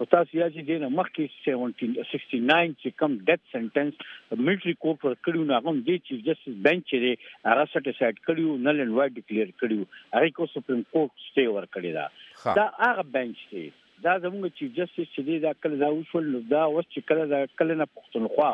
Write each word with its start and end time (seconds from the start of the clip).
خو 0.00 0.04
تاسو 0.12 0.36
یا 0.36 0.44
چې 0.52 0.62
دینه 0.68 0.88
مخکې 0.98 1.40
1769 1.46 2.76
چې 2.82 2.92
کوم 3.00 3.16
ډیت 3.30 3.40
سنټنس 3.54 3.98
ملټری 4.44 4.72
کورټ 4.84 5.02
ورکړیو 5.08 5.42
نه 5.50 5.58
هغه 5.58 5.74
د 5.88 5.98
چیف 6.06 6.22
جسټس 6.28 6.56
بنچ 6.66 6.94
لري 6.94 7.10
هغه 7.48 7.66
سټ 7.72 7.90
سایډ 7.98 8.22
کړیو 8.28 8.54
نل 8.68 8.80
ان 8.84 8.94
وایډ 8.98 9.18
ډیکلیئر 9.18 9.50
کړیو 9.64 9.88
هغه 10.16 10.32
کو 10.38 10.48
سپریم 10.54 10.80
کورټ 10.94 11.26
سټي 11.26 11.46
ورکړی 11.56 11.92
دا 11.98 12.06
دا 12.60 12.66
هغه 12.78 13.06
بنچ 13.18 13.44
دی 13.52 13.66
دا 14.08 14.16
زموږ 14.24 14.56
چیف 14.60 14.72
جسټس 14.80 15.12
چې 15.12 15.28
دی 15.28 15.38
دا 15.46 15.54
کله 15.66 15.82
دا 15.84 15.92
وشول 15.98 16.32
نو 16.36 16.42
دا 16.56 16.64
وس 16.76 16.90
چې 16.90 17.10
کله 17.12 17.28
دا 17.34 17.42
کله 17.62 17.80
نه 17.84 17.90
پښتونخوا 18.02 18.50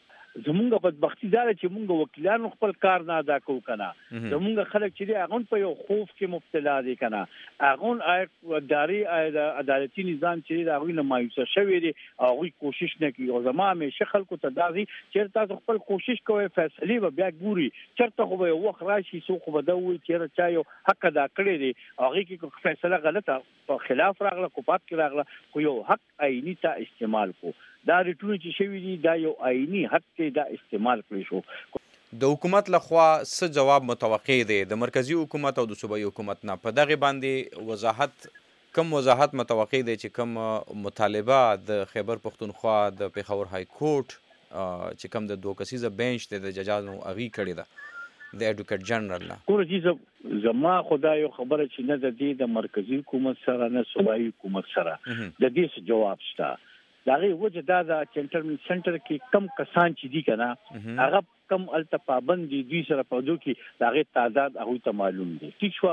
زمونږ 0.47 0.71
بدبختی 0.83 1.29
دا 1.33 1.43
چې 1.53 1.71
مونږ 1.77 1.97
وکیلانو 2.01 2.48
خپل 2.55 2.73
کار 2.84 3.05
نه 3.11 3.17
ادا 3.23 3.37
کوو 3.45 3.61
کنه 3.69 3.87
زمونږ 4.01 4.69
خلک 4.73 4.93
چې 4.98 5.09
دی 5.11 5.15
هغه 5.20 5.39
په 5.53 5.61
یو 5.62 5.70
خوف 5.79 6.11
کې 6.11 6.33
مبتلا 6.35 6.75
دي 6.89 6.95
کنه 7.03 7.23
هغه 7.62 8.59
اداري 8.59 8.98
عدالتي 9.20 10.05
نظام 10.11 10.43
چې 10.43 10.69
دا 10.69 10.77
غوي 10.83 10.97
نه 10.98 11.05
مایوسه 11.12 11.47
شوی 11.55 11.80
دی 11.86 11.92
هغه 12.27 12.51
کوشش 12.67 12.95
نه 13.05 13.11
کوي 13.17 13.30
او 13.36 13.41
زمما 13.48 13.70
مې 13.80 14.11
خلکو 14.13 14.41
ته 14.45 14.55
دا 14.61 14.69
دي 14.77 14.85
چې 14.92 15.33
تاسو 15.39 15.58
خپل 15.63 15.80
کوشش 15.92 16.23
کوی 16.33 16.52
فیصله 16.58 17.01
به 17.07 17.14
بیا 17.20 17.31
ګوري 17.41 17.69
چرته 18.02 18.29
خو 18.33 18.41
به 18.45 18.58
وخت 18.67 18.86
راشي 18.92 19.23
سو 19.31 19.39
خو 19.47 19.57
به 19.57 19.67
دوی 19.73 19.97
چې 19.97 20.36
چا 20.42 20.51
یو 20.58 20.67
حق 20.91 21.08
ادا 21.13 21.27
کړی 21.41 21.64
دی 21.64 21.73
هغه 22.05 22.27
کې 22.31 22.63
فیصله 22.69 23.02
غلطه 23.08 23.41
په 23.73 23.85
خلاف 23.89 24.23
راغله 24.31 24.52
کو 24.58 24.67
پات 24.70 24.86
کې 24.86 25.02
راغله 25.02 25.51
خو 25.55 25.67
یو 25.69 25.75
حق 25.92 26.29
عیني 26.31 26.55
ته 26.67 26.86
استعمال 26.86 27.36
کو 27.42 27.57
دا 27.91 27.99
ریټونه 28.09 28.39
چې 28.39 28.57
شوی 28.59 28.81
دي 28.87 28.95
دا 29.05 29.13
یو 29.25 29.33
آئینی 29.51 29.83
حق 29.95 30.07
ته 30.21 30.33
دا 30.39 30.45
استعمال 30.59 31.05
کړی 31.11 31.31
شو 31.31 31.85
د 32.25 32.33
حکومت 32.35 32.69
لخوا 32.75 33.07
څه 33.23 33.53
جواب 33.61 33.89
متوقع 33.93 34.37
دی 34.51 34.59
د 34.75 34.81
مرکزی 34.83 35.17
حکومت 35.21 35.61
او 35.63 35.65
د 35.73 35.81
صوبایي 35.83 36.05
حکومت 36.09 36.45
نه 36.51 36.57
په 36.67 36.75
دغه 36.81 36.99
باندې 37.07 37.67
وضاحت 37.73 38.29
کم 38.79 38.95
وضاحت 38.99 39.35
متوقع 39.43 39.81
دی 39.89 39.97
چې 40.05 40.15
کم 40.21 40.81
مطالبه 40.87 41.43
د 41.73 41.85
خیبر 41.93 42.23
پختونخوا 42.29 42.79
د 43.01 43.13
پیښور 43.19 43.53
های 43.55 43.71
کورټ 43.81 44.39
چې 44.39 45.15
کم 45.17 45.29
د 45.33 45.43
دوه 45.45 45.61
کسیزه 45.63 45.93
بنچ 46.01 46.29
ته 46.33 46.45
د 46.47 46.57
ججانو 46.61 46.97
اغي 47.13 47.29
کړی 47.39 47.61
ده 47.61 47.85
د 48.31 48.51
اډوکیټ 48.51 48.93
جنرال 48.93 49.27
نه 49.33 49.39
کور 49.51 49.67
چې 49.75 50.41
زما 50.47 50.77
خدای 50.93 51.20
یو 51.25 51.35
خبره 51.37 51.67
چې 51.67 51.91
نه 51.91 52.01
د 52.07 52.17
دې 52.17 52.43
د 52.45 52.55
مرکزی 52.59 52.99
حکومت 53.03 53.45
سره 53.45 53.70
نه 53.77 53.87
صوبایي 53.93 54.33
حکومت 54.33 54.73
سره 54.77 54.97
د 55.05 55.45
دې 55.45 55.87
جواب 55.93 56.25
شته 56.31 56.51
دا 57.08 57.14
غي 57.23 57.30
وجه 57.42 57.63
دا 57.73 57.79
دا 57.91 57.98
چې 58.11 58.17
انټرنیشنل 58.23 58.64
سنټر 58.69 58.95
کې 59.07 59.17
کم 59.35 59.45
کسان 59.58 59.89
چې 59.98 60.07
دي 60.14 60.23
کنه 60.29 60.48
هغه 61.02 61.20
کم 61.51 61.69
التپابند 61.79 62.48
دي 62.53 62.63
دوی 62.70 62.83
سره 62.89 63.05
په 63.13 63.25
دوه 63.29 63.41
کې 63.45 63.81
دا 63.83 63.91
غي 63.97 64.05
تعداد 64.19 64.57
هغه 64.64 64.77
ته 64.86 64.97
معلوم 65.01 65.35
دي 65.42 65.51
ٹھیک 65.63 65.77
شو 65.79 65.92